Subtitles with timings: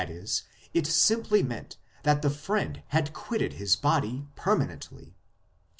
[0.01, 0.25] e.
[0.73, 5.15] it simply meant that the friend had quitted his body permanently.